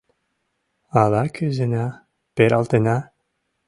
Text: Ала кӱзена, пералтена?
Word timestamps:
Ала 1.01 1.23
кӱзена, 1.35 1.85
пералтена? 2.35 2.97